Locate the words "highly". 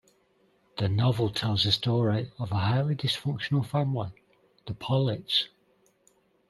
2.55-2.95